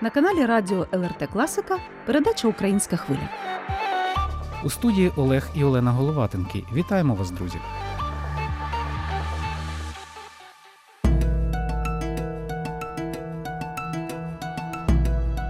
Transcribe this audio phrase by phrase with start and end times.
[0.00, 3.28] На каналі Радіо ЛРТ Класика передача Українська хвиля.
[4.64, 6.64] У студії Олег і Олена Головатенки.
[6.74, 7.58] Вітаємо вас, друзі!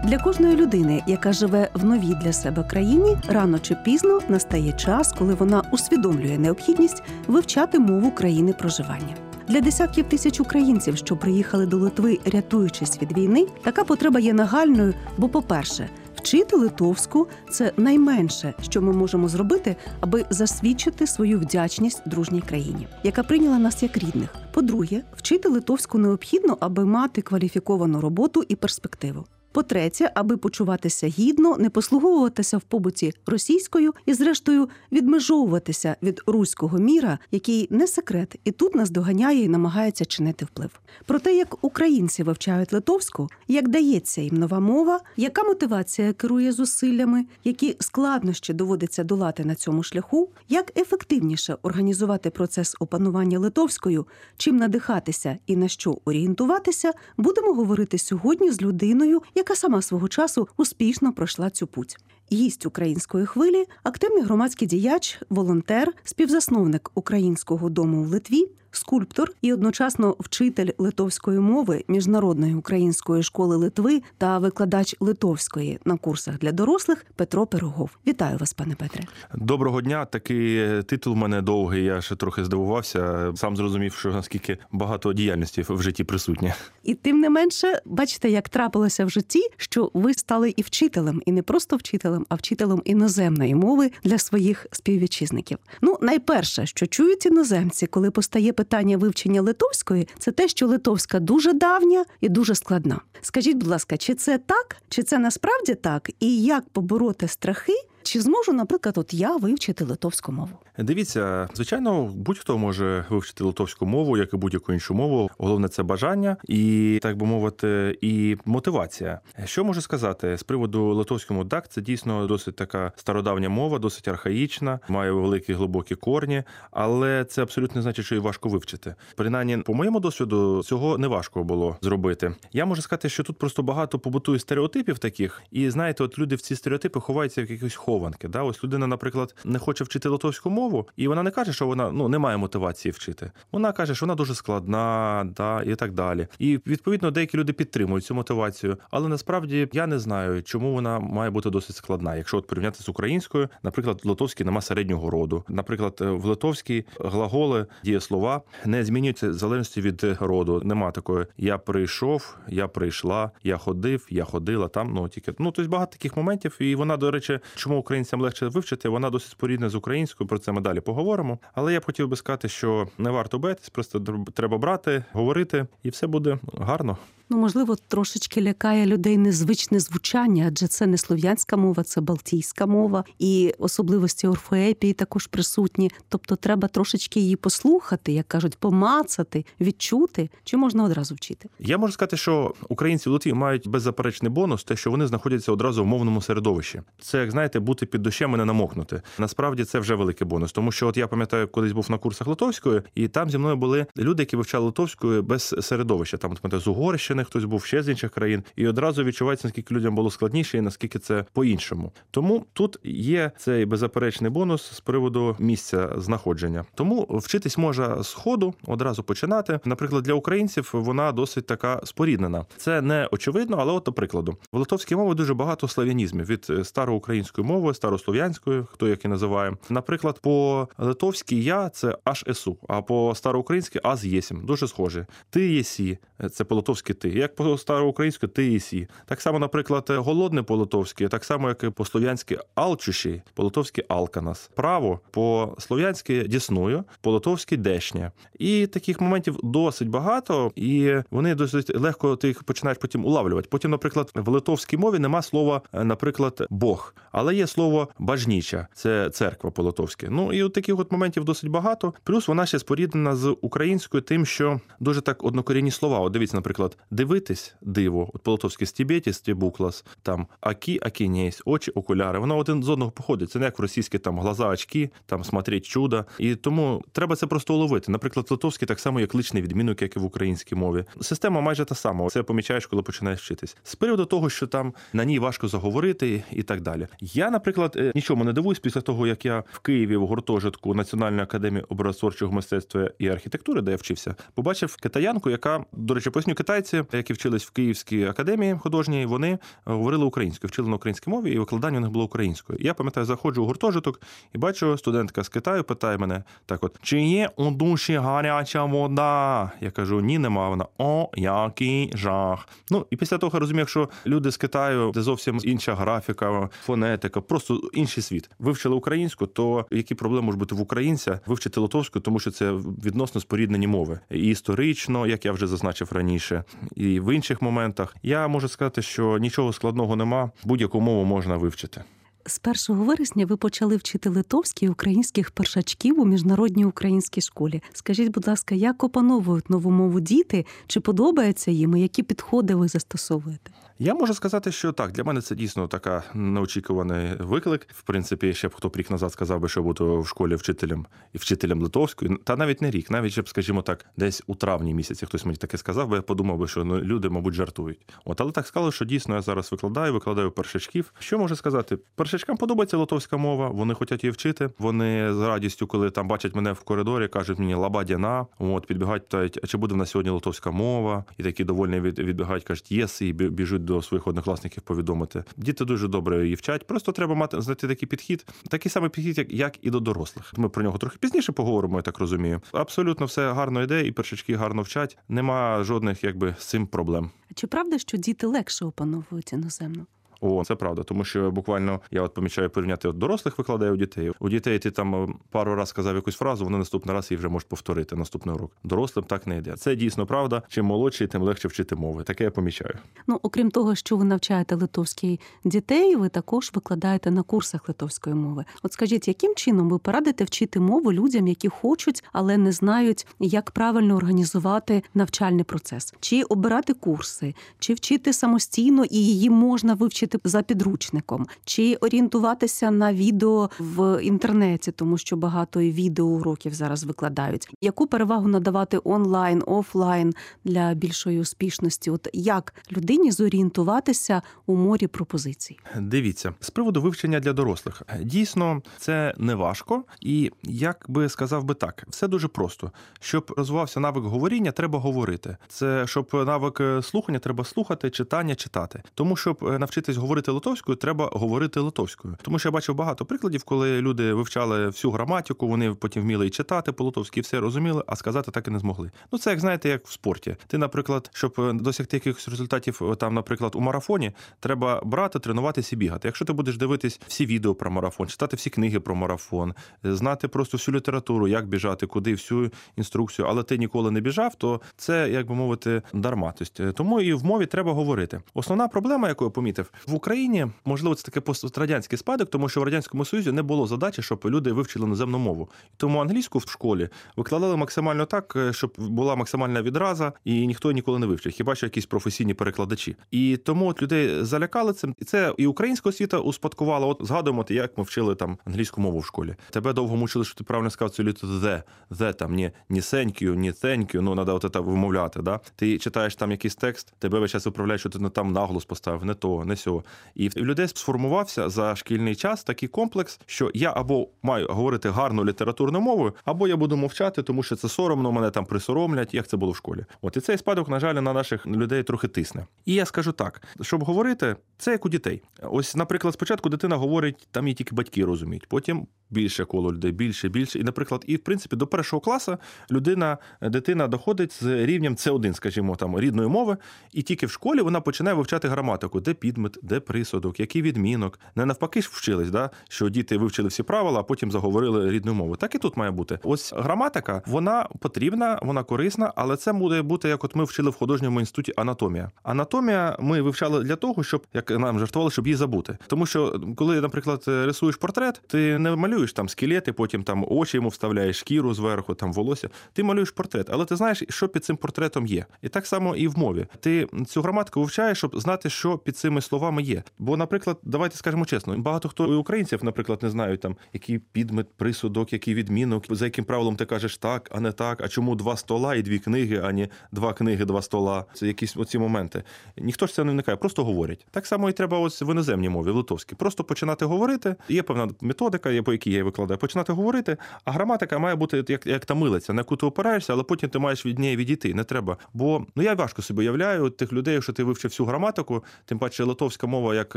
[0.04, 5.12] Для кожної людини, яка живе в новій для себе країні, рано чи пізно настає час,
[5.18, 9.23] коли вона усвідомлює необхідність вивчати мову країни проживання.
[9.48, 14.94] Для десятків тисяч українців, що приїхали до Литви, рятуючись від війни, така потреба є нагальною.
[15.18, 22.40] Бо, по-перше, вчити литовську це найменше, що ми можемо зробити, аби засвідчити свою вдячність дружній
[22.40, 24.34] країні, яка прийняла нас як рідних.
[24.52, 29.24] По-друге, вчити литовську необхідно, аби мати кваліфіковану роботу і перспективу.
[29.54, 37.18] По-третє, аби почуватися гідно, не послуговуватися в побуті російською і, зрештою, відмежовуватися від руського міра,
[37.30, 40.80] який не секрет, і тут нас доганяє і намагається чинити вплив.
[41.06, 47.24] Про те, як українці вивчають литовську, як дається їм нова мова, яка мотивація керує зусиллями,
[47.44, 55.38] які складнощі доводиться долати на цьому шляху, як ефективніше організувати процес опанування литовською, чим надихатися
[55.46, 61.50] і на що орієнтуватися, будемо говорити сьогодні з людиною, яка сама свого часу успішно пройшла
[61.50, 61.96] цю путь.
[62.32, 68.46] Гість української хвилі, активний громадський діяч, волонтер, співзасновник українського дому в Литві,
[68.76, 76.38] скульптор і одночасно вчитель литовської мови міжнародної української школи Литви та викладач литовської на курсах
[76.38, 77.90] для дорослих Петро Пирогов.
[78.06, 79.02] Вітаю вас, пане Петре.
[79.34, 80.04] Доброго дня.
[80.04, 81.84] Такий титул у мене довгий.
[81.84, 83.32] Я ще трохи здивувався.
[83.36, 86.54] Сам зрозумів, що наскільки багато діяльності в житті присутнє.
[86.82, 91.32] І тим не менше, бачите, як трапилося в житті, що ви стали і вчителем, і
[91.32, 95.58] не просто вчителем, а вчителем іноземної мови для своїх співвітчизників.
[95.80, 98.63] Ну, найперше, що чують іноземці, коли постає питання
[98.96, 103.00] вивчення литовської, це те, що литовська дуже давня і дуже складна.
[103.20, 107.72] Скажіть, будь ласка, чи це так, чи це насправді так, і як побороти страхи?
[108.02, 110.58] Чи зможу, наприклад, от я вивчити литовську мову?
[110.78, 115.30] Дивіться, звичайно, будь-хто може вивчити литовську мову, як і будь-яку іншу мову.
[115.38, 119.20] Головне це бажання і, так би мовити, і мотивація.
[119.44, 124.80] Що можу сказати з приводу литовського так, це дійсно досить така стародавня мова, досить архаїчна,
[124.88, 128.94] має великі глибокі корні, але це абсолютно не значить, що її важко вивчити.
[129.16, 132.34] Принаймні, по моєму досвіду, цього не важко було зробити.
[132.52, 136.40] Я можу сказати, що тут просто багато побутує стереотипів таких, і знаєте, от люди в
[136.40, 138.28] ці стереотипи ховаються в якихось хованки.
[138.28, 140.63] Да, ось людина, наприклад, не хоче вчити литовську мову,
[140.96, 143.30] і вона не каже, що вона ну не має мотивації вчити.
[143.52, 146.26] Вона каже, що вона дуже складна, да і так далі.
[146.38, 151.30] І відповідно деякі люди підтримують цю мотивацію, але насправді я не знаю, чому вона має
[151.30, 152.16] бути досить складна.
[152.16, 155.44] Якщо от порівняти з українською, наприклад, в литовській нема середнього роду.
[155.48, 160.62] Наприклад, в литовській глаголи дієслова не змінюються в залежності від роду.
[160.64, 164.68] Нема такої я прийшов, я прийшла, я ходив, я ходила.
[164.68, 168.48] Там ну тільки ну тобто багато таких моментів, і вона, до речі, чому українцям легше
[168.48, 170.28] вивчити, вона досить спорідна з українською.
[170.28, 171.38] Про це ми далі поговоримо.
[171.54, 174.00] Але я б хотів би сказати, що не варто битись, просто
[174.34, 176.96] треба брати, говорити, і все буде гарно.
[177.30, 183.04] Ну, можливо, трошечки лякає людей незвичне звучання, адже це не слов'янська мова, це балтійська мова,
[183.18, 185.90] і особливості орфоепії також присутні.
[186.08, 191.48] Тобто, треба трошечки її послухати, як кажуть, помацати, відчути, чи можна одразу вчити.
[191.58, 195.82] Я можу сказати, що українці в Литві мають беззаперечний бонус, те, що вони знаходяться одразу
[195.82, 196.82] в мовному середовищі.
[197.00, 199.02] Це як знаєте, бути під дощем і не намокнути.
[199.18, 202.82] Насправді це вже великий бонус, тому що от я пам'ятаю, колись був на курсах литовської,
[202.94, 206.16] і там зі мною були люди, які вивчали литовською без середовища.
[206.16, 210.10] Там з Угорщини хтось був ще з інших країн, і одразу відчувається, наскільки людям було
[210.10, 211.92] складніше і наскільки це по-іншому.
[212.10, 216.64] Тому тут є цей беззаперечний бонус з приводу місця знаходження.
[216.74, 219.60] Тому вчитись можна з ходу одразу починати.
[219.64, 222.46] Наприклад, для українців вона досить така споріднена.
[222.56, 227.46] Це не очевидно, але от до прикладу, в литовській мові дуже багато слав'янізмів від староукраїнської
[227.46, 229.56] мови, старослов'янської, хто як і називає.
[229.70, 234.46] Наприклад, по литовській я це аж есу, а по староукраїнськи аз єсім.
[234.46, 235.06] Дуже схоже.
[235.30, 235.98] Ти єсі,
[236.30, 236.94] це по литовськи.
[237.08, 238.88] Як по староукраїнськи ти єсі.
[239.06, 243.84] Так само, наприклад, голодне по литовськи, так само, як і по слов'янськи алчущий, по литовськи
[243.88, 244.50] алканас.
[244.54, 248.12] Право по слов'янськи дісною, по литовськи дешня.
[248.38, 253.48] І таких моментів досить багато, і вони досить легко ти їх починаєш потім улавлювати.
[253.50, 259.50] Потім, наприклад, в литовській мові нема слова, наприклад, Бог, але є слово бажніча, це церква
[259.50, 260.08] по литовськи.
[260.10, 261.94] Ну і от таких от моментів досить багато.
[262.04, 265.98] Плюс вона ще споріднена з українською, тим, що дуже так однокорінні слова.
[265.98, 268.10] От дивіться, наприклад, дивитись диво.
[268.14, 272.18] От по-литовськи стібетіс, стібуклас, там акі, акінєсь, очі, окуляри.
[272.18, 273.30] Воно один з одного походить.
[273.30, 276.04] Це не як в російське там глаза, очки, там смотреть чудо.
[276.18, 277.92] І тому треба це просто уловити.
[277.92, 280.84] Наприклад, литовський так само є кличний відмінок, як і в українській мові.
[281.00, 282.08] Система майже та сама.
[282.08, 283.56] Це помічаєш, коли починаєш вчитись.
[283.62, 286.86] З приводу того, що там на ній важко заговорити і так далі.
[287.00, 291.22] Я, наприклад, е, нічому не дивуюсь після того, як я в Києві в гуртожитку Національної
[291.22, 296.83] академії образотворчого мистецтва і архітектури, де я вчився, побачив китаянку, яка, до речі, поясню китайці,
[296.92, 301.38] які вчились в Київській академії художньої, вони е, говорили українською, вчили на українській мові, і
[301.38, 302.58] викладання у них було українською.
[302.62, 304.00] Я пам'ятаю, заходжу у гуртожиток
[304.34, 309.52] і бачу, студентка з Китаю питає мене так: от чи є у душі гаряча вода?
[309.60, 310.48] Я кажу, ні, нема.
[310.48, 312.48] Вона о, який жах.
[312.70, 317.20] Ну і після того я розумію, якщо люди з Китаю, де зовсім інша графіка, фонетика,
[317.20, 322.18] просто інший світ, вивчили українську, то які проблеми можуть бути в українця вивчити литовську, тому
[322.18, 322.52] що це
[322.84, 324.00] відносно споріднені мови.
[324.10, 329.18] І історично, як я вже зазначив раніше, і в інших моментах я можу сказати, що
[329.18, 331.84] нічого складного нема, будь-яку мову можна вивчити.
[332.26, 337.62] З 1 вересня ви почали вчити литовський і українських першачків у міжнародній українській школі.
[337.72, 340.46] Скажіть, будь ласка, як опановують нову мову діти?
[340.66, 341.76] Чи подобається їм?
[341.76, 343.50] і Які підходи ви застосовуєте?
[343.78, 347.66] Я можу сказати, що так, для мене це дійсно така неочікуваний виклик.
[347.70, 350.86] В принципі, ще б хто б рік назад сказав би, що буду в школі вчителем
[351.12, 354.74] і вчителем литовської, та навіть не рік, навіть ще б, скажімо так, десь у травні
[354.74, 357.78] місяці хтось мені таке сказав, бо я подумав би, що ну, люди, мабуть, жартують.
[358.04, 360.92] От, але так сказали, що дійсно я зараз викладаю, викладаю першачків.
[360.98, 361.78] Що можу сказати?
[361.94, 364.50] Першачкам подобається литовська мова, вони хочуть її вчити.
[364.58, 368.26] Вони з радістю, коли там бачать мене в коридорі, кажуть мені лабадяна.
[368.38, 371.04] От підбігають, питають, а чи буде в нас сьогодні литовська мова?
[371.18, 375.24] І такі довольні від, відбігають, кажуть, єс, і бі- біжуть до своїх однокласників повідомити.
[375.36, 376.66] Діти дуже добре її вчать.
[376.66, 380.32] Просто треба мати знайти такий підхід, такий самий підхід, як, як і до дорослих.
[380.36, 382.40] Ми про нього трохи пізніше поговоримо, я так розумію.
[382.52, 384.98] Абсолютно все гарно йде, і першачки гарно вчать.
[385.08, 387.10] Нема жодних якби з цим проблем.
[387.34, 389.86] Чи правда, що діти легше опановують іноземну?
[390.20, 394.12] О, це правда, тому що буквально я от помічаю порівняти от дорослих викладаю у дітей.
[394.20, 397.28] У дітей ти там е, пару раз сказав якусь фразу, вони наступний раз її вже
[397.28, 398.52] можуть повторити наступний урок.
[398.64, 399.56] Дорослим так не йде.
[399.56, 400.42] Це дійсно правда.
[400.48, 402.02] Чим молодший, тим легше вчити мови.
[402.02, 402.74] Таке я помічаю.
[403.06, 408.44] Ну, окрім того, що ви навчаєте литовський дітей, ви також викладаєте на курсах литовської мови.
[408.62, 413.50] От скажіть, яким чином ви порадите вчити мову людям, які хочуть, але не знають, як
[413.50, 420.42] правильно організувати навчальний процес, чи обирати курси, чи вчити самостійно і її можна вивчити за
[420.42, 427.48] підручником, чи орієнтуватися на відео в інтернеті, тому що багато і відеоуроків зараз викладають.
[427.60, 431.90] Яку перевагу надавати онлайн, офлайн для більшої успішності?
[431.90, 435.58] От як людині зорієнтуватися у морі пропозицій?
[435.80, 437.82] Дивіться, з приводу вивчення для дорослих.
[438.00, 442.70] Дійсно, це не важко, і як би сказав би так, все дуже просто.
[443.00, 445.36] Щоб розвивався навик говоріння, треба говорити.
[445.48, 448.82] Це щоб навик е, слухання, треба слухати, читання, читати.
[448.94, 449.58] Тому щоб е,
[449.94, 452.16] навчитись говорити литовською, треба говорити литовською.
[452.22, 456.30] Тому що я бачив багато прикладів, коли люди вивчали всю граматику, вони потім вміли і
[456.30, 458.90] читати по-литовськи, все розуміли, а сказати так і не змогли.
[459.12, 460.36] Ну це як знаєте, як в спорті.
[460.46, 465.76] Ти, наприклад, щоб е, досягти якихось результатів, е, там, наприклад, у марафоні, треба брати, тренуватися
[465.76, 466.08] і бігати.
[466.08, 469.54] Якщо ти будеш дивитись всі відео про марафон, читати всі книги про марафон,
[469.84, 474.34] е, знати просто всю літературу, як біжати, куди всю інструкцію, але ти ніколи не біжав,
[474.34, 476.34] то це, як би мовити, дарма.
[476.38, 478.20] Тобто, тому і в мові треба говорити.
[478.34, 482.64] Основна проблема, яку я помітив в Україні, можливо, це таке пострадянський спадок, тому що в
[482.64, 485.48] радянському союзі не було задачі, щоб люди вивчили іноземну мову.
[485.76, 490.98] Тому англійську в школі викладали максимально так, е, щоб була максимальна відраза, і ніхто ніколи
[490.98, 492.96] не вивчив, хіба що якісь професійні перекладачі.
[493.10, 494.94] І тому от людей залякали цим.
[494.98, 496.86] І це і українська освіта успадкувала.
[496.86, 499.34] От згадуємо, от як ми вчили там англійську мову в школі.
[499.50, 503.34] Тебе довго мучили, що ти правильно сказав цю літеру the, the там ні, ні thank
[503.34, 505.22] ні thank ну треба от це вимовляти.
[505.22, 505.40] Да?
[505.56, 509.04] Ти читаєш там якийсь текст, тебе весь час виправляють, що ти не там наголос поставив,
[509.04, 509.73] не то, не сьо.
[510.14, 515.24] І в людей сформувався за шкільний час такий комплекс, що я або маю говорити гарну
[515.24, 519.36] літературну мову, або я буду мовчати, тому що це соромно, мене там присоромлять, як це
[519.36, 519.84] було в школі.
[520.02, 522.46] От і цей спадок, на жаль, на наших людей трохи тисне.
[522.64, 525.22] І я скажу так: щоб говорити, це як у дітей.
[525.42, 530.28] Ось, наприклад, спочатку дитина говорить, там її тільки батьки розуміють, потім більше коло людей, більше,
[530.28, 530.58] більше.
[530.58, 532.36] І, наприклад, і в принципі до першого класу
[532.70, 536.56] людина, дитина доходить з рівнем С1, скажімо, там рідної мови,
[536.92, 541.20] і тільки в школі вона починає вивчати граматику, де підмет, де присудок, який відмінок.
[541.36, 542.50] Не навпаки ж вчились, да?
[542.68, 545.36] що діти вивчили всі правила, а потім заговорили рідною мовою.
[545.36, 546.18] Так і тут має бути.
[546.22, 550.74] Ось граматика, вона потрібна, вона корисна, але це буде бути, як от ми вчили в
[550.74, 552.10] художньому інституті анатомія.
[552.22, 555.78] Анатомія ми вивчали для того, щоб як нам жартували, щоб її забути.
[555.86, 560.56] Тому що коли, наприклад, рисуєш портрет, ти не малюєш малюєш там скелети, потім там очі
[560.56, 562.48] йому вставляєш шкіру зверху, там волосся.
[562.72, 565.26] Ти малюєш портрет, але ти знаєш, що під цим портретом є.
[565.42, 566.46] І так само і в мові.
[566.60, 569.82] Ти цю граматику вивчаєш, щоб знати, що під цими словами є.
[569.98, 574.46] Бо, наприклад, давайте скажемо чесно, багато хто і українців, наприклад, не знають там, який підмет,
[574.56, 577.80] присудок, який відмінок, за яким правилом ти кажеш так, а не так.
[577.84, 581.04] А чому два стола і дві книги, а не два книги, два стола.
[581.14, 582.22] Це якісь оці моменти.
[582.56, 584.06] Ніхто ж це не вникає, просто говорять.
[584.10, 586.14] Так само і треба ось в іноземній мові, в литовській.
[586.14, 587.36] Просто починати говорити.
[587.48, 589.38] Є певна методика, є по якій я викладаю.
[589.38, 593.22] Починати говорити, а граматика має бути як, як та милиця, на яку ти опираєшся, але
[593.22, 594.54] потім ти маєш від неї відійти.
[594.54, 594.96] Не треба.
[595.14, 599.04] Бо ну я важко собі уявляю тих людей, якщо ти вивчив всю граматику, тим паче
[599.04, 599.96] литовська мова, як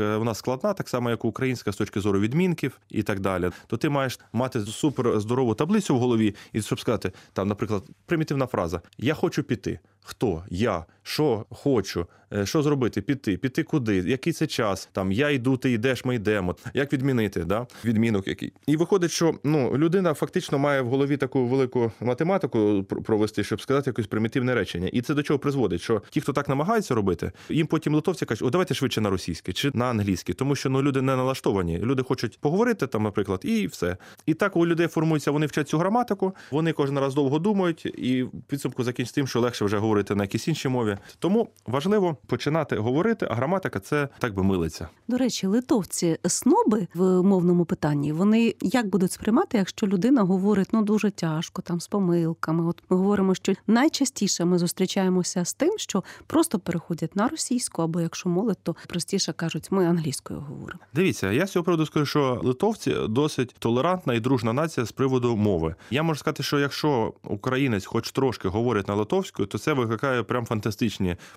[0.00, 3.50] е, вона складна, так само як українська з точки зору відмінків і так далі.
[3.66, 8.46] То ти маєш мати супер здорову таблицю в голові, і щоб сказати, там, наприклад, примітивна
[8.46, 9.80] фраза: Я хочу піти.
[10.00, 10.44] Хто?
[10.50, 13.02] Я, що хочу, Е, що зробити?
[13.02, 13.96] Піти, піти куди?
[13.96, 14.88] Який це час?
[14.92, 16.56] Там я йду, ти йдеш, ми йдемо.
[16.74, 17.44] Як відмінити?
[17.44, 17.66] Да?
[17.84, 18.52] Відмінок який.
[18.66, 23.90] І виходить, що ну людина фактично має в голові таку велику математику провести, щоб сказати
[23.90, 24.88] якесь примітивне речення.
[24.92, 25.80] І це до чого призводить?
[25.80, 29.52] Що ті, хто так намагаються робити, їм потім литовці кажуть, о, давайте швидше на російське
[29.52, 31.78] чи на англійське, тому що ну люди не налаштовані.
[31.78, 33.96] Люди хочуть поговорити там, наприклад, і все.
[34.26, 38.22] І так у людей формується, вони вчать цю граматику, вони кожен раз довго думають, і
[38.22, 40.97] в підсумку закінчиться тим, що легше вже говорити на якійсь іншій мові.
[41.18, 44.88] Тому важливо починати говорити, а граматика це так би милиться.
[45.08, 50.82] До речі, литовці сноби в мовному питанні вони як будуть сприймати, якщо людина говорить ну
[50.82, 52.64] дуже тяжко, там з помилками.
[52.64, 58.00] От ми говоримо, що найчастіше ми зустрічаємося з тим, що просто переходять на російську, або
[58.00, 60.80] якщо молодь, то простіше кажуть, ми англійською говоримо.
[60.94, 65.36] Дивіться, я з цього приводу скажу, що литовці досить толерантна і дружна нація з приводу
[65.36, 65.74] мови.
[65.90, 70.46] Я можу сказати, що якщо українець хоч трошки говорить на литовською, то це викликає прям
[70.46, 70.87] фантастичні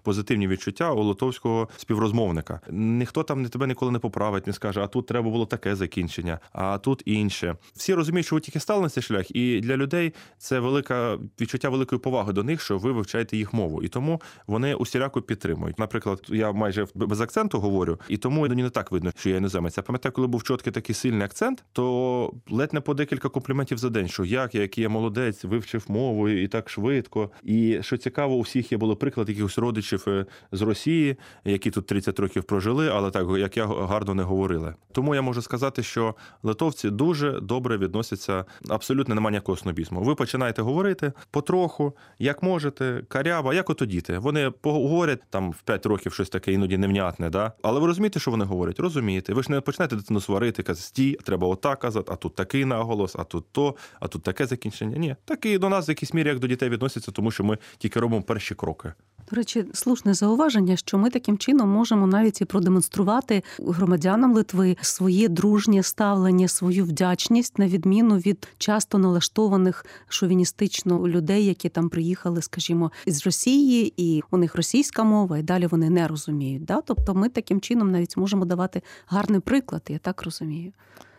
[0.03, 2.61] позитивні відчуття у литовського співрозмовника.
[2.71, 6.77] Ніхто там тебе ніколи не поправить, не скаже, а тут треба було таке закінчення, а
[6.77, 7.55] тут інше.
[7.73, 11.69] Всі розуміють, що ви тільки стали на цей шлях, і для людей це велика відчуття
[11.69, 15.79] великої поваги до них, що ви вивчаєте їх мову, і тому вони усіляко підтримують.
[15.79, 19.77] Наприклад, я майже без акценту говорю, і тому мені не так видно, що я іноземець.
[19.77, 23.89] Я пам'ятаю, коли був чіткий такий сильний акцент, то ледь не по декілька компліментів за
[23.89, 27.31] день, що як я, який я молодець, вивчив мову і так швидко.
[27.43, 31.85] І що цікаво, у всіх є було приклад якихось родичів е, з Росії, які тут
[31.85, 34.75] 30 років прожили, але так як я гарно не говорили.
[34.91, 38.45] Тому я можу сказати, що литовці дуже добре відносяться.
[38.69, 40.01] Абсолютно немає ніякого снобізму.
[40.01, 44.17] Ви починаєте говорити потроху, як можете, карява, як ото діти.
[44.17, 47.51] Вони поговорять там в 5 років щось таке іноді невнятне, да?
[47.61, 48.79] але ви розумієте, що вони говорять?
[48.79, 49.33] Розумієте.
[49.33, 53.15] Ви ж не починаєте дитину сварити, казати, стій, треба отак казати, а тут такий наголос,
[53.15, 54.97] а тут то, а тут таке закінчення.
[54.97, 57.57] Ні, так і до нас в якійсь мірі як до дітей відносяться, тому що ми
[57.77, 58.93] тільки робимо перші кроки.
[59.31, 65.29] До речі, слушне зауваження, що ми таким чином можемо навіть і продемонструвати громадянам Литви своє
[65.29, 72.91] дружнє ставлення, свою вдячність на відміну від часто налаштованих шовіністично людей, які там приїхали, скажімо,
[73.07, 76.65] з Росії, і у них російська мова, і далі вони не розуміють.
[76.65, 76.81] Да?
[76.81, 80.71] Тобто, ми таким чином навіть можемо давати гарний приклад, я так розумію.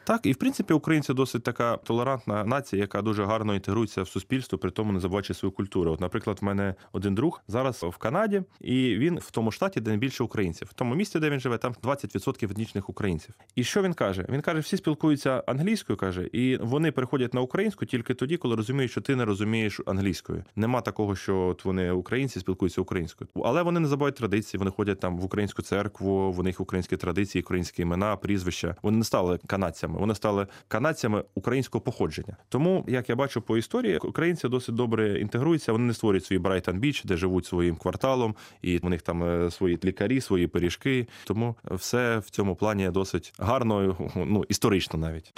[0.05, 4.59] Так, і в принципі українці досить така толерантна нація, яка дуже гарно інтегрується в суспільство,
[4.59, 5.93] при тому не забуваючи свою культуру.
[5.93, 9.91] От, наприклад, в мене один друг зараз в Канаді, і він в тому штаті, де
[9.91, 10.69] найбільше українців.
[10.71, 13.35] В тому місті, де він живе, там 20% етнічних українців.
[13.55, 14.27] І що він каже?
[14.29, 18.91] Він каже, всі спілкуються англійською, каже, і вони переходять на українську тільки тоді, коли розуміють,
[18.91, 20.45] що ти не розумієш англійською.
[20.57, 24.59] Нема такого, що от вони українці спілкуються українською, але вони не забувають традиції.
[24.59, 28.77] Вони ходять там в українську церкву, в них українські традиції, українські імена, прізвища.
[28.83, 32.37] Вони не стали канадцями, вони стали канадцями українського походження.
[32.49, 35.73] Тому, як я бачу по історії, українці досить добре інтегруються.
[35.73, 39.51] Вони не створюють свій Брайтон Біч, де живуть своїм кварталом, і у них там е,
[39.51, 41.07] свої лікарі, свої пиріжки.
[41.25, 45.33] Тому все в цьому плані досить гарно, ну історично навіть.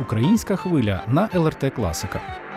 [0.00, 2.47] Українська хвиля на ЛРТ Класика.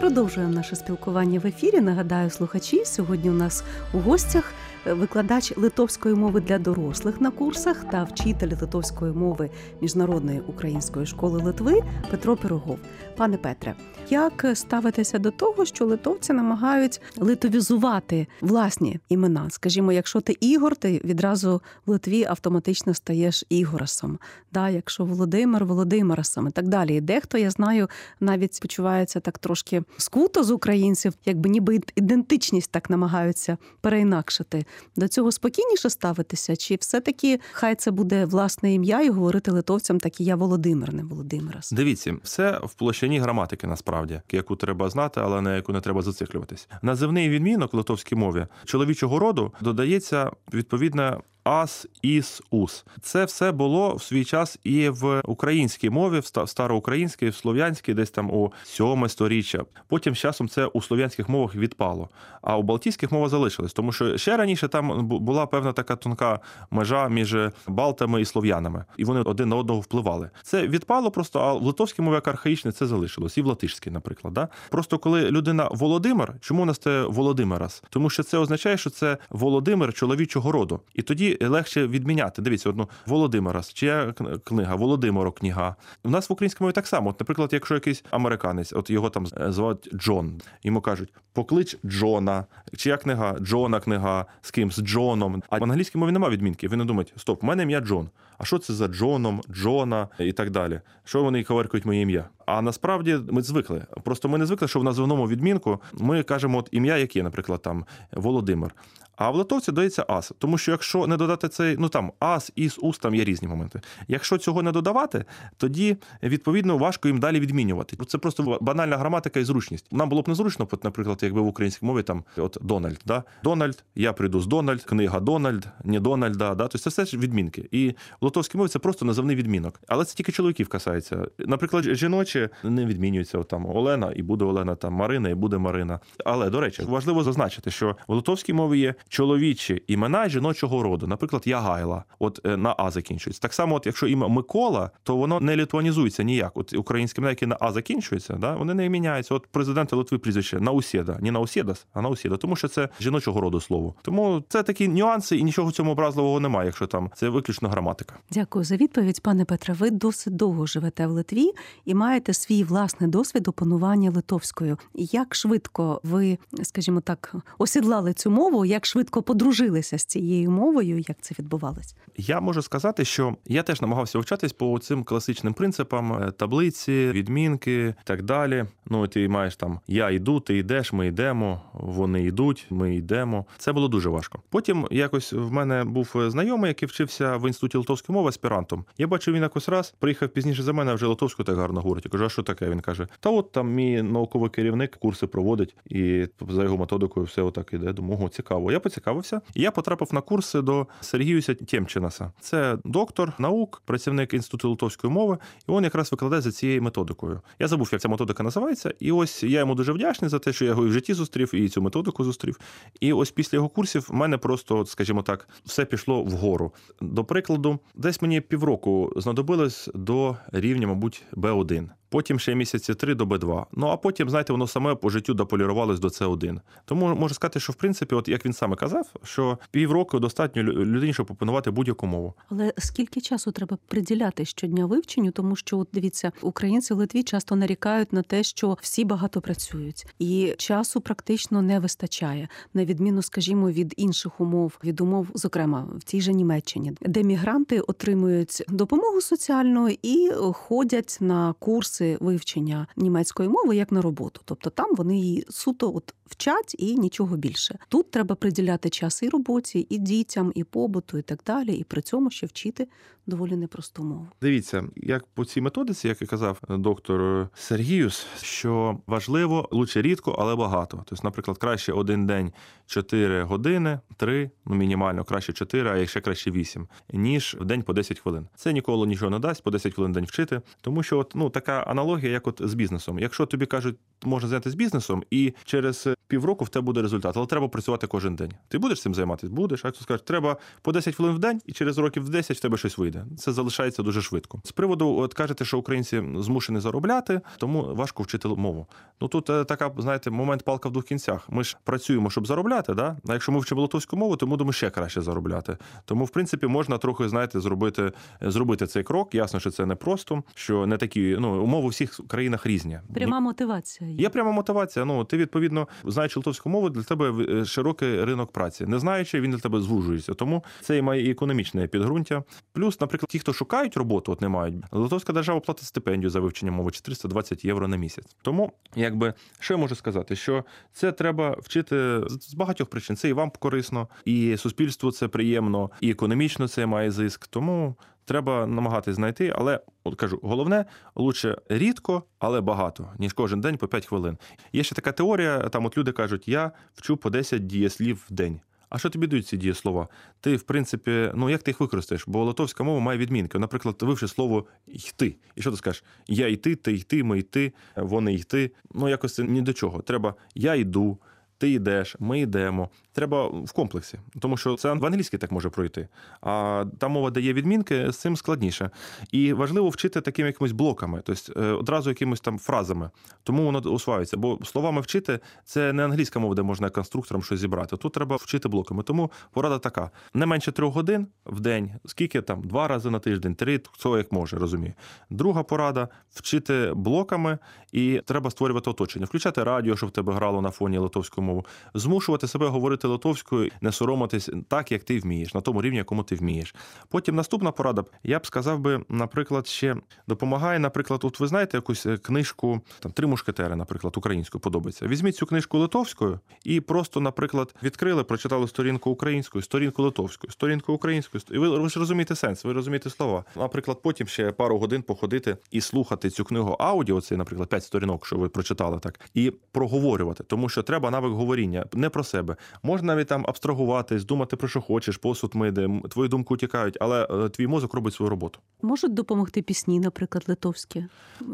[0.00, 1.80] Продовжуємо наше спілкування в ефірі.
[1.80, 2.84] Нагадаю, слухачі.
[2.84, 4.52] Сьогодні у нас у гостях
[4.94, 9.50] викладач литовської мови для дорослих на курсах та вчитель литовської мови
[9.80, 12.78] міжнародної української школи Литви Петро Пирогов.
[13.16, 13.74] Пане Петре,
[14.10, 19.50] як ставитеся до того, що литовці намагають литовізувати власні імена?
[19.50, 24.18] Скажімо, якщо ти Ігор, ти відразу в Литві автоматично стаєш Ігорасом.
[24.52, 26.96] Да, якщо Володимир Володимирасом і так далі.
[26.96, 27.88] І дехто я знаю,
[28.20, 34.64] навіть почувається так трошки скуто з українців, якби ніби ідентичність так намагаються переінакшити.
[34.96, 36.56] До цього спокійніше ставитися?
[36.56, 41.02] Чи все-таки хай це буде власне ім'я і говорити литовцям так і я Володимир, не
[41.02, 41.72] Володимирас?
[41.72, 46.68] Дивіться, все в площині граматики насправді, яку треба знати, але на яку не треба зациклюватись.
[46.82, 51.22] Називний відмінок литовській мові чоловічого роду додається відповідно.
[51.46, 52.84] Ас, іс, ус.
[53.00, 57.94] Це все було в свій час і в українській мові, в ста- староукраїнській, в слов'янській,
[57.94, 59.64] десь там у сьоме сторіччя.
[59.88, 62.08] Потім з часом це у слов'янських мовах відпало.
[62.42, 67.08] А у балтійських мовах залишилось, тому що ще раніше там була певна така тонка межа
[67.08, 67.36] між
[67.66, 70.30] балтами і слов'янами, і вони один на одного впливали.
[70.42, 74.34] Це відпало просто, а в литовській мові як архаїчне це залишилось, і в латишській, наприклад.
[74.34, 74.48] Да?
[74.70, 77.82] Просто коли людина Володимир, чому у нас це Володимирас?
[77.90, 80.80] Тому що це означає, що це Володимир чоловічого роду.
[80.94, 82.42] І тоді легше відміняти.
[82.42, 84.14] Дивіться, одну Володимирас, чия
[84.44, 85.76] книга, Володимиро книга.
[86.04, 87.10] У нас в українській мові так само.
[87.10, 92.44] От, наприклад, якщо якийсь американець, от його там е, звуть Джон, йому кажуть, поклич Джона,
[92.76, 95.42] чия книга, Джона книга, з ким, з Джоном.
[95.50, 96.68] А в англійській мові немає відмінки.
[96.68, 98.08] Вони думають, стоп, у мене ім'я Джон.
[98.38, 100.80] А що це за Джоном, Джона і так далі?
[101.04, 102.24] Що вони коверкують моє ім'я?
[102.46, 103.82] А насправді ми звикли.
[104.04, 107.84] Просто ми не звикли, що в називному відмінку ми кажемо от ім'я, яке, наприклад, там
[108.12, 108.74] Володимир.
[109.16, 110.32] А в литовці додається ас.
[110.38, 113.80] Тому що якщо не додати цей, ну там ас, іс, ус, там є різні моменти.
[114.08, 115.24] Якщо цього не додавати,
[115.56, 117.96] тоді відповідно важко їм далі відмінювати.
[118.06, 119.86] Це просто банальна граматика і зручність.
[119.92, 123.22] Нам було б незручно, наприклад, якби в українській мові там от Дональд, да?
[123.44, 126.54] Дональд, я прийду з Дональд, книга Дональд, не Дональда.
[126.54, 126.62] Да?
[126.68, 127.68] Тобто це все ж відмінки.
[127.70, 129.80] І в литовській мові це просто називний відмінок.
[129.88, 131.26] Але це тільки чоловіків касається.
[131.38, 136.00] Наприклад, жіночі не відмінюються от, там Олена, і буде Олена, там Марина, і буде Марина.
[136.24, 141.06] Але до речі, важливо зазначити, що в литовській мові є чоловічі імена жіночого роду.
[141.06, 143.42] Наприклад, Ягайла, от е, на А закінчується.
[143.42, 146.52] Так само, от якщо ім'я Микола, то воно не літванізується ніяк.
[146.54, 149.34] От українські імена, які на А закінчуються, да, вони не міняються.
[149.34, 153.94] От президента Литви прізвище Наусєда, не Наусєдас, а Наусєда, тому що це жіночого роду слово.
[154.02, 158.14] Тому це такі нюанси, і нічого цьому образливого немає, якщо там це виключно граматика.
[158.30, 159.74] Дякую за відповідь, пане Петре.
[159.74, 161.52] Ви досить довго живете в Литві
[161.84, 164.78] і маєте свій власний досвід опанування литовською.
[164.94, 168.64] Як швидко ви, скажімо так, осідлали цю мову?
[168.64, 170.98] Як швидко подружилися з цією мовою?
[171.08, 171.94] Як це відбувалось?
[172.16, 177.94] Я можу сказати, що я теж намагався вчатись по цим класичним принципам е, таблиці, відмінки
[178.00, 178.64] і так далі.
[178.86, 183.46] Ну, ти маєш там я йду, ти йдеш, ми йдемо, вони йдуть, ми йдемо.
[183.58, 184.38] Це було дуже важко.
[184.50, 188.84] Потім якось в мене був знайомий, який вчився в інституті литовської мови аспірантом.
[188.98, 192.04] Я бачив, він якось раз приїхав пізніше за мене, вже литовську так гарно говорить.
[192.04, 192.70] Я кажу, а що таке?
[192.70, 197.42] Він каже: Та от там мій науковий керівник курси проводить, і за його методикою все
[197.42, 197.92] отак іде.
[197.92, 198.72] Думаю, цікаво.
[198.72, 199.40] Я поцікавився.
[199.54, 202.32] І я потрапив на курси до Сергіюся Тємчинаса.
[202.40, 207.40] Це доктор наук, працівник інституту литовської мови, і він якраз викладає за цією методикою.
[207.58, 208.94] Я забув, як ця методика називається.
[209.00, 211.54] І ось я йому дуже вдячний за те, що я його і в житті зустрів,
[211.54, 212.60] і цю методику зустрів.
[213.00, 216.72] І ось після його курсів в мене просто, скажімо так, все пішло вгору.
[217.00, 221.88] До прикладу, десь мені півроку знадобилось до рівня, мабуть, Б1.
[222.08, 223.64] Потім ще місяці три до Б2.
[223.72, 226.60] Ну а потім, знаєте, воно саме по життю дополірувалось до С1.
[226.84, 230.84] Тому можу сказати, що в принципі, от як він саме казав, що півроку достатньо лю-
[230.84, 232.34] людині, щоб опанувати будь-яку мову.
[232.50, 235.30] Але скільки часу треба приділяти щодня вивченню?
[235.30, 240.06] Тому що от дивіться, українці в Литві часто нарікають на те, що всі багато працюють,
[240.18, 246.04] і часу практично не вистачає, на відміну, скажімо, від інших умов, від умов, зокрема в
[246.04, 251.54] тій же Німеччині, де мігранти отримують допомогу соціальну і ходять на
[251.96, 254.40] курси вивчення німецької мови як на роботу.
[254.44, 257.78] Тобто там вони її суто от вчать і нічого більше.
[257.88, 262.02] Тут треба приділяти час і роботі, і дітям, і побуту, і так далі, і при
[262.02, 262.88] цьому ще вчити
[263.26, 264.28] доволі непросту мову.
[264.42, 270.56] Дивіться, як по цій методиці, як і казав доктор Сергіюс, що важливо лучше рідко, але
[270.56, 271.02] багато.
[271.06, 272.52] Тобто, наприклад, краще один день
[272.86, 277.92] 4 години, 3, ну мінімально, краще 4, а якщо краще 8, ніж в день по
[277.92, 278.48] 10 хвилин.
[278.56, 280.60] Це ніколи нічого не дасть, по 10 хвилин день вчити.
[280.80, 283.18] Тому що от, ну, така аналогія, як от з бізнесом.
[283.18, 287.68] Якщо тобі кажуть, можна зайнятися бізнесом, і через півроку в тебе буде результат, але треба
[287.68, 288.52] працювати кожен день.
[288.68, 289.52] Ти будеш цим займатися?
[289.52, 289.84] Будеш.
[289.84, 292.60] А хто скаже, треба по 10 хвилин в день, і через років в 10 в
[292.60, 293.15] тебе щось вийде.
[293.38, 294.60] Це залишається дуже швидко.
[294.64, 298.86] З приводу, от кажете, що українці змушені заробляти, тому важко вчити мову.
[299.20, 301.48] Ну тут е, така, знаєте, момент палка в двох кінцях.
[301.50, 302.94] Ми ж працюємо, щоб заробляти.
[302.94, 303.16] Да?
[303.28, 305.76] А якщо ми вчимо литовську мову, то ми будемо ще краще заробляти.
[306.04, 309.34] Тому, в принципі, можна трохи, знаєте, зробити, зробити цей крок.
[309.34, 313.00] Ясно, що це не просто, що не такі ну умови у всіх країнах різні.
[313.14, 314.10] Пряма мотивація.
[314.10, 315.04] Є пряма мотивація.
[315.04, 318.86] Ну ти відповідно знаючи литовську мову, для тебе е, широкий ринок праці.
[318.86, 320.34] Не знаючи, він для тебе звужується.
[320.34, 322.42] Тому це і має і економічне підґрунтя.
[322.72, 324.84] Плюс, наприклад, ті, хто шукають роботу, от не мають.
[324.92, 328.36] Литовська держава платить стипендію за вивчення мови 420 євро на місяць.
[328.42, 333.16] Тому Якби що я можу сказати, що це треба вчити з багатьох причин.
[333.16, 337.46] Це і вам корисно, і суспільству це приємно, і економічно це має зиск.
[337.46, 339.52] Тому треба намагатись знайти.
[339.56, 344.38] Але от кажу, головне лучше рідко, але багато, ніж кожен день по 5 хвилин.
[344.72, 345.68] Є ще така теорія.
[345.68, 348.60] Там от люди кажуть, я вчу по 10 дієслів в день.
[348.88, 350.08] А що тобі дають ці дієслова?
[350.40, 352.24] Ти, в принципі, ну як ти їх використаєш?
[352.26, 353.58] Бо литовська мова має відмінки.
[353.58, 355.36] Наприклад, вивши слово йти.
[355.56, 356.04] І що ти скажеш?
[356.28, 358.70] Я йти, ти йти, ми йти, вони йти.
[358.94, 360.02] Ну якось це ні до чого.
[360.02, 361.18] Треба я йду.
[361.58, 362.90] Ти йдеш, ми йдемо.
[363.12, 366.08] Треба в комплексі, тому що це в англійській так може пройти.
[366.40, 368.90] А та мова, де є відмінки, з цим складніше.
[369.32, 373.10] І важливо вчити такими якимись блоками, тобто е, одразу якимись там фразами.
[373.42, 374.36] Тому воно усваюється.
[374.36, 377.96] Бо словами вчити це не англійська мова, де можна конструктором щось зібрати.
[377.96, 379.02] Тут треба вчити блоками.
[379.02, 383.54] Тому порада така: не менше трьох годин в день, скільки там два рази на тиждень,
[383.54, 384.94] три, хто як може, розуміє.
[385.30, 387.58] Друга порада вчити блоками,
[387.92, 392.66] і треба створювати оточення, включати радіо, щоб тебе грало на фоні литовську мову, змушувати себе
[392.66, 396.74] говорити литовською, не соромитись так, як ти вмієш, на тому рівні, якому ти вмієш.
[397.08, 400.78] Потім наступна порада, я б сказав би, наприклад, ще допомагає.
[400.78, 405.06] Наприклад, от ви знаєте якусь е, книжку, там три мушкетери, наприклад, українською подобається.
[405.06, 411.42] Візьміть цю книжку литовською і просто, наприклад, відкрили, прочитали сторінку українською, сторінку литовською, сторінку українською.
[411.50, 413.44] І ви, ви ж розумієте сенс, ви розумієте слова.
[413.56, 418.26] Наприклад, потім ще пару годин походити і слухати цю книгу аудіо, це, наприклад, п'ять сторінок,
[418.26, 422.56] що ви прочитали так, і проговорювати, тому що треба навик говоріння не про себе.
[422.82, 427.28] Можна навіть там абстрагуватись, думати про що хочеш, посуд миде, м, твої думки утікають, але
[427.30, 428.58] е, твій мозок робить свою роботу.
[428.82, 431.04] Можуть допомогти пісні, наприклад, литовські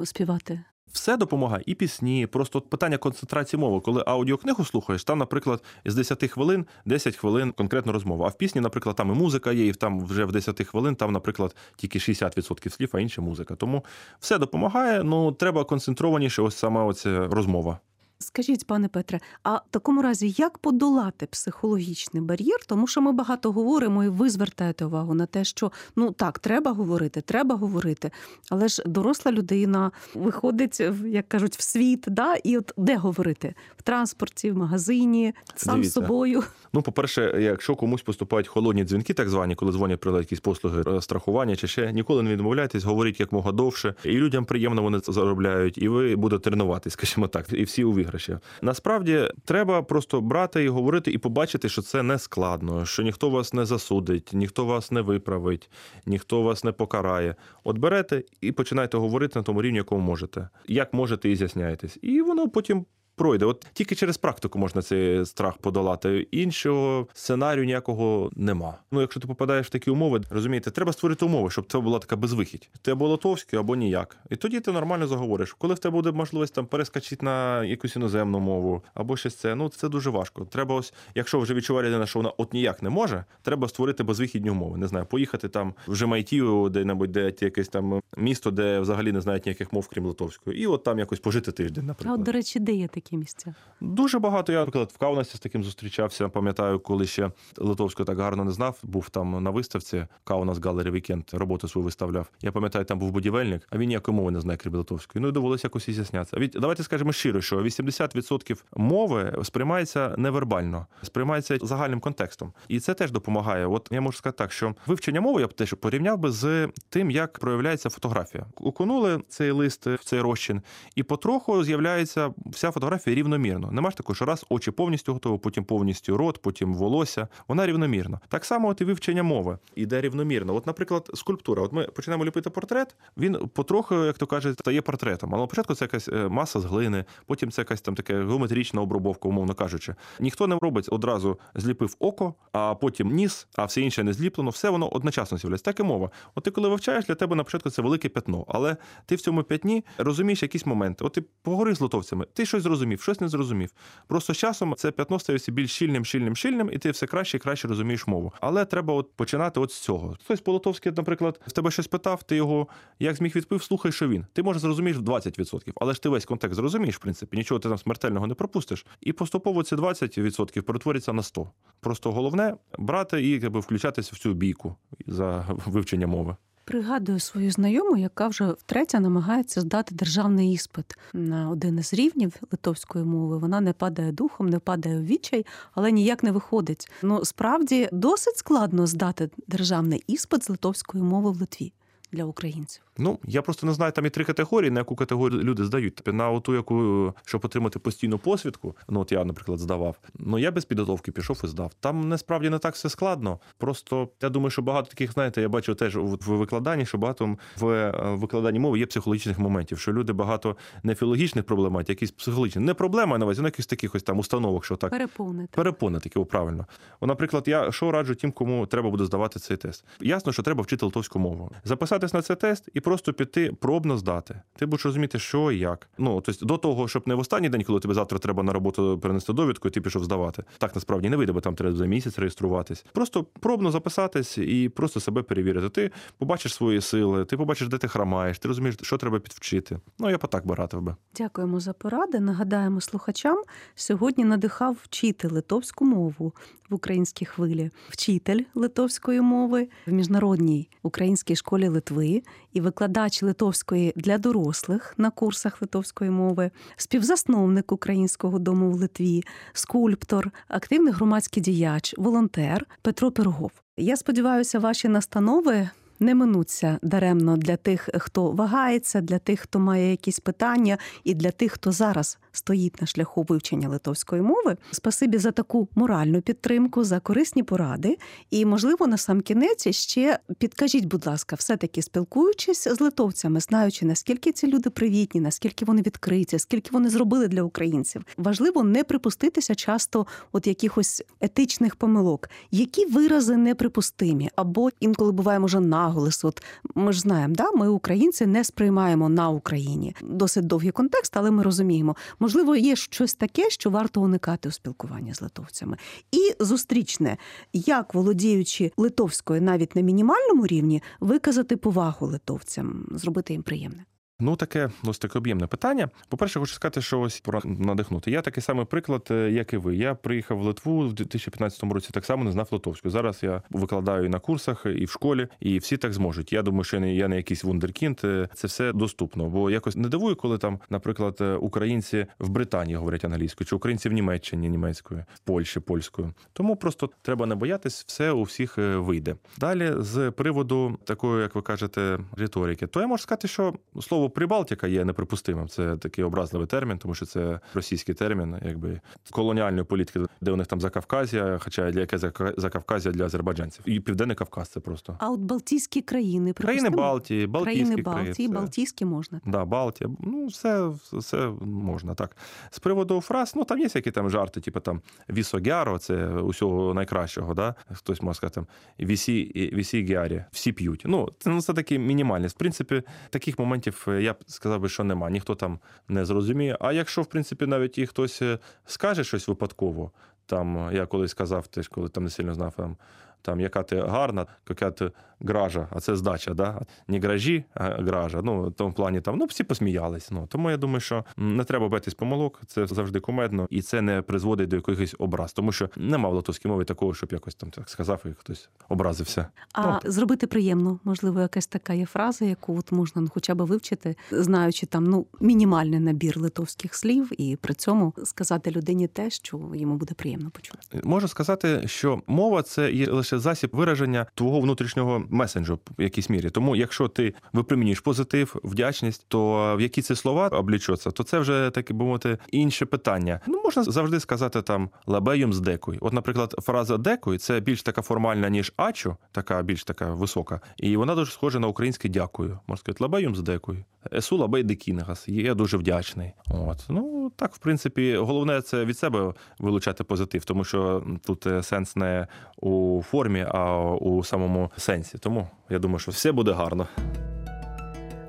[0.05, 0.61] співати.
[0.93, 2.27] Все допомагає, і пісні.
[2.27, 3.81] Просто питання концентрації мови.
[3.81, 8.27] Коли аудіокнигу слухаєш, там, наприклад, з 10 хвилин 10 хвилин конкретно розмова.
[8.27, 11.13] А в пісні, наприклад, там і музика є, і там вже в 10 хвилин, там,
[11.13, 13.55] наприклад, тільки 60% слів, а інша музика.
[13.55, 13.85] Тому
[14.21, 15.03] все допомагає.
[15.03, 17.79] Ну треба концентрованіше, ось сама оця розмова.
[18.23, 22.59] Скажіть, пане Петре, а в такому разі як подолати психологічний бар'єр?
[22.67, 26.73] Тому що ми багато говоримо, і ви звертаєте увагу на те, що ну так, треба
[26.73, 28.11] говорити, треба говорити.
[28.51, 32.35] Але ж доросла людина виходить, як кажуть, в світ, да?
[32.35, 33.55] і от де говорити?
[33.77, 36.43] В транспорті, в магазині, сам з собою.
[36.73, 41.57] Ну, по-перше, якщо комусь поступають холодні дзвінки, так звані, коли дзвонять про якісь послуги страхування
[41.57, 43.95] чи ще, ніколи не відмовляйтесь, говоріть як мога довше.
[44.05, 48.39] І людям приємно вони заробляють, і ви будете тренуватись, скажімо так, і всі у виграші.
[48.63, 53.53] Насправді треба просто брати і говорити, і побачити, що це не складно, що ніхто вас
[53.53, 55.71] не засудить, ніхто вас не виправить,
[56.07, 57.35] ніхто вас не покарає.
[57.65, 60.49] От берете і починайте говорити на тому рівні, якому можете.
[60.67, 61.99] Як можете, і з'ясняєтесь.
[62.03, 63.45] І воно потім пройде.
[63.45, 66.27] От тільки через практику можна цей страх подолати.
[66.31, 68.75] Іншого сценарію ніякого нема.
[68.93, 72.17] Ну, якщо ти попадаєш в такі умови, розумієте, треба створити умови, щоб це була така
[72.17, 72.69] безвихідь.
[72.83, 74.17] Ти або литовський, або ніяк.
[74.31, 75.53] І тоді ти нормально заговориш.
[75.59, 79.69] Коли в тебе буде можливість там перескочити на якусь іноземну мову, або щось це, ну
[79.69, 80.45] це дуже важко.
[80.45, 84.51] Треба ось, якщо вже відчуває людина, що вона от ніяк не може, треба створити безвихідні
[84.51, 84.79] умови.
[84.79, 89.47] Не знаю, поїхати там в Жемайтію, де-небудь, де якесь там місто, де взагалі не знають
[89.47, 92.21] ніяких мов, крім литовської, і от там якось пожити тиждень, А наприклад.
[92.21, 93.55] от, до речі, де є такі місця?
[93.81, 94.53] Дуже багато.
[94.53, 96.29] Я, наприклад, в Каунасі з таким зустрічався.
[96.29, 98.79] Пам'ятаю, коли ще литовську так гарно не знав.
[98.83, 102.27] Був там на виставці Каунас Галері Вікенд, роботу свою виставляв.
[102.41, 105.23] Я пам'ятаю, там був будівельник, а він ніякої мови не знає, крім литовської.
[105.23, 106.37] Ну і довелося якось і з'яснятися.
[106.37, 113.11] Від давайте скажемо щиро, що 80% мови сприймається невербально, сприймається загальним контекстом, і це теж
[113.11, 113.67] допомагає.
[113.67, 117.11] От я можу сказати так, що вивчення мови я б теж порівняв би з тим,
[117.11, 118.47] як проявляється фотографія.
[118.57, 120.63] Окунули цей лист в цей розчин,
[120.95, 123.71] і потроху з'являється вся фотографія рівномірно.
[123.73, 127.29] Нема ж такого, що раз очі повністю готові, потім повністю рот, потім волосся.
[127.49, 128.21] Вона рівномірно.
[128.29, 130.55] Так само, от і вивчення мови іде рівномірно.
[130.55, 131.63] От, наприклад, скульптура.
[131.63, 132.97] От ми починаємо ліпити портрет.
[133.17, 135.35] Він потроху, як то кажуть, стає портретом.
[135.35, 139.29] Але спочатку це якась е, маса з глини, потім це якась там така геометрична обробовка,
[139.29, 139.95] умовно кажучи.
[140.21, 144.51] Ніхто не робить одразу зліпив око, а потім ніс, а все інше не зліплено.
[144.51, 145.65] Все воно одночасно з'являється.
[145.65, 146.11] Так і мова.
[146.35, 148.77] От ти коли вивчаєш, для тебе на початку це велике пятно, але
[149.07, 151.05] ти в цьому п'ятні розумієш якісь моменти.
[151.05, 153.71] От ти поговори з литовцями, ти щось зрозумів, щось не зрозумів.
[154.07, 157.41] Просто з часом це п'ятно стається більш щільним, щільним, щільним, і ти все краще і
[157.41, 158.33] краще розумієш мову.
[158.41, 160.17] Але треба от починати от з цього.
[160.25, 162.67] Хтось по-литовськи, наприклад, в тебе щось питав, ти його
[162.99, 164.27] як зміг відповів, слухай, що він.
[164.33, 167.69] Ти може зрозумієш в 20%, але ж ти весь контекст зрозумієш, в принципі, нічого ти
[167.69, 168.87] там смертельного не пропустиш.
[169.01, 171.51] І поступово ці 20% перетворяться на 100.
[171.81, 176.37] Просто головне брати і якби включатися в цю бійку за вивчення мови.
[176.73, 183.05] Пригадую свою знайому, яка вже втретє намагається здати державний іспит на один із рівнів литовської
[183.05, 183.39] мови.
[183.39, 186.91] Вона не падає духом, не падає в відчай, але ніяк не виходить.
[187.03, 191.73] Ну справді досить складно здати державний іспит з литовської мови в Литві
[192.13, 192.83] для українців.
[192.99, 196.03] Ну, я просто не знаю, там є три категорії, на яку категорію люди здають.
[196.07, 199.97] На ту, яку, щоб отримати постійну посвідку, ну от я, наприклад, здавав.
[200.19, 201.73] Ну я без підготовки пішов і здав.
[201.81, 203.39] Там насправді не так все складно.
[203.59, 207.69] Просто я думаю, що багато таких, знаєте, я бачу теж в викладанні, що багато в
[207.69, 212.63] е, викладанні мови є психологічних моментів, що люди багато не філологічних проблемат, якісь психологічні.
[212.63, 215.53] Не проблема на увазі, ну якихось таких ось там установок, що так Переповнити.
[215.55, 216.67] Перепони такі, о, правильно.
[217.01, 219.85] О, наприклад, я що раджу тим, кому треба буде здавати цей тест.
[220.01, 221.51] Ясно, що треба вчити литовську мову.
[221.65, 224.41] Записатись на цей тест і просто піти пробно здати.
[224.57, 225.89] Ти будеш розуміти, що і як.
[225.99, 228.99] Ну тобто до того, щоб не в останній день, коли тобі завтра треба на роботу
[228.99, 230.45] перенести довідку, і ти пішов здавати.
[230.59, 232.85] Так насправді не вийде, бо там треба за місяць реєструватись.
[232.93, 235.69] Просто пробно записатись і просто себе перевірити.
[235.69, 239.79] Ти побачиш свої сили, ти побачиш, де ти хромаєш, ти розумієш, що треба підвчити.
[239.99, 240.97] Ну я б так би радив би.
[241.17, 242.21] Дякуємо за поради.
[242.21, 243.43] Нагадаємо слухачам.
[243.75, 246.33] Сьогодні надихав вчити литовську мову
[246.71, 254.19] в українській хвилі, вчитель литовської мови в міжнародній українській школі Литви і викладач литовської для
[254.19, 262.67] дорослих на курсах литовської мови, співзасновник українського дому в Литві, скульптор, активний громадський діяч, волонтер
[262.83, 263.51] Петро Пирогов.
[263.77, 265.71] Я сподіваюся, ваші настанови
[266.03, 271.31] не минуться даремно для тих, хто вагається, для тих, хто має якісь питання, і для
[271.31, 274.57] тих, хто зараз стоїть на шляху вивчення литовської мови.
[274.71, 277.99] Спасибі за таку моральну підтримку, за корисні поради.
[278.31, 284.33] І, можливо, на сам кінець ще підкажіть, будь ласка, все-таки спілкуючись з литовцями, знаючи, наскільки
[284.33, 288.05] ці люди привітні, наскільки вони відкриті, скільки вони зробили для українців.
[288.17, 295.61] Важливо не припуститися часто от якихось етичних помилок, які вирази неприпустимі, або інколи буває може
[295.93, 296.25] наголос.
[296.25, 296.43] От
[296.75, 301.43] ми ж знаємо, да, ми українці не сприймаємо на Україні досить довгий контекст, але ми
[301.43, 305.77] розуміємо, можливо, є щось таке, що варто уникати у спілкуванні з литовцями.
[306.13, 307.17] І зустрічне,
[307.53, 313.85] як володіючи литовською навіть на мінімальному рівні, виказати повагу литовцям, зробити їм приємне.
[314.25, 315.89] Ну, таке ось таке об'ємне питання.
[316.09, 318.11] По-перше, хочу сказати, що ось про надихнути.
[318.11, 319.77] Я такий самий приклад, е, як і ви.
[319.77, 322.91] Я приїхав в Литву в 2015 році, так само не знав литовську.
[322.91, 326.33] Зараз я викладаю і на курсах, і в школі, і всі так зможуть.
[326.33, 328.01] Я думаю, що я не якийсь вундеркінд.
[328.05, 329.29] е, Це все доступно.
[329.29, 333.89] Бо якось не дивую, коли там, наприклад, е, українці в Британії говорять англійською, чи українці
[333.89, 336.15] в Німеччині німецькою, в Польщі польською.
[336.33, 339.17] Тому просто треба не боятись, все у всіх вийде.
[339.39, 344.67] Далі з приводу такої, як ви кажете, риторики, то я можу сказати, що слово Прибалтика
[344.67, 345.49] є неприпустимим.
[345.49, 350.47] Це такий образливий термін, тому що це російський термін, якби колоніальної політики, де у них
[350.47, 353.63] там Закавказія, хоча для яке Зака- Закавказія для азербайджанців.
[353.69, 354.97] І Південний Кавказ це просто.
[354.99, 356.71] А от Балтійські країни, Країни?
[356.71, 359.21] Балтії, Балтійські країни країни, Балтії, це- Балтійські можна.
[359.27, 362.17] Да, Балтія, ну все, все можна так.
[362.51, 367.35] З приводу фраз, ну там є які там жарти, типу там вісогяро, це усього найкращого.
[367.35, 367.55] Да?
[367.73, 368.47] Хтось може сказати там
[368.87, 370.83] вісі, вісі гярі, всі п'ють.
[370.85, 372.27] Ну, це, ну, це такі мінімальні.
[372.27, 375.11] В принципі, таких моментів я б сказав би, що нема.
[375.11, 376.57] Ніхто там не зрозуміє.
[376.61, 379.93] А якщо, в принципі, навіть і хтось е, скаже щось випадково,
[380.27, 382.77] там я колись казав, теж коли там не сильно знав там.
[383.23, 386.61] Там яка ти гарна, яка ти гража, а це здача, да?
[386.89, 388.21] не гражі, а гража.
[388.25, 390.11] Ну, в тому плані там ну, всі посміялись.
[390.11, 394.03] Ну, тому я думаю, що не треба битись помилок, це завжди кумедно, і це не
[394.03, 395.33] призводить до якихось образ.
[395.33, 399.27] Тому що нема в латовській мові такого, щоб якось там так сказав, і хтось образився.
[399.53, 403.43] А Ну, зробити приємно, можливо, якась така є фраза, яку от можна ну, хоча б
[403.43, 409.41] вивчити, знаючи там ну мінімальний набір литовських слів, і при цьому сказати людині те, що
[409.55, 410.81] йому буде приємно почути.
[410.85, 416.31] Можу сказати, що мова це є лише засіб вираження твого внутрішнього меседжу в якійсь мірі.
[416.31, 421.51] Тому, якщо ти випромінюєш позитив, вдячність, то в які ці слова облечуться, то це вже
[421.55, 423.21] таке би мовити інше питання.
[423.27, 425.79] Ну можна завжди сказати там labai jums dėkui.
[425.81, 430.77] От, наприклад, фраза dėkui це більш така формальна, ніж ačiū, така більш така висока, і
[430.77, 432.39] вона дуже схожа на українське дякую.
[432.47, 433.65] Можна сказати, labai jums dėkui.
[433.95, 435.09] Esu labai dėkingas.
[435.09, 436.13] Я дуже вдячний.
[436.31, 441.43] От ну так, в принципі, головне це від себе вилучати позитив, тому що тут е,
[441.43, 443.02] сенс не у формі,
[443.33, 444.99] а у самому сенсі.
[444.99, 446.67] Тому я думаю, що все буде гарно.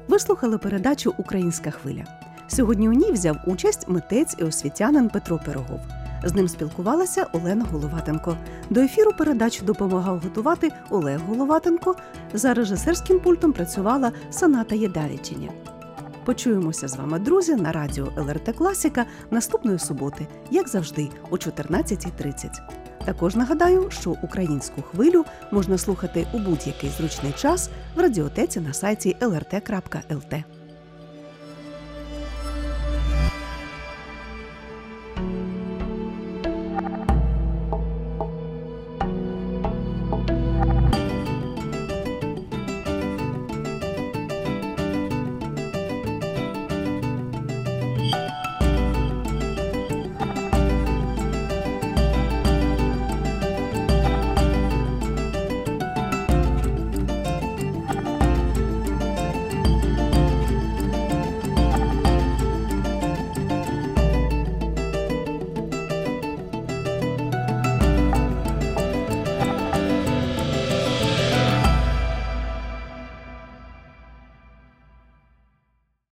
[0.07, 2.03] Ви слухали передачу Українська хвиля.
[2.47, 5.79] Сьогодні у ній взяв участь митець і освітянин Петро Пирогов.
[6.23, 8.37] З ним спілкувалася Олена Головатенко.
[8.69, 11.95] До ефіру передачу допомагав готувати Олег Головатенко.
[12.33, 15.49] За режисерським пультом працювала Саната Єдавічиня.
[16.25, 22.82] Почуємося з вами, друзі, на радіо ЛРТ Класіка наступної суботи, як завжди, о 14.30.
[23.05, 29.15] Також нагадаю, що українську хвилю можна слухати у будь-який зручний час в радіотеці на сайті
[29.21, 30.43] lrt.lt.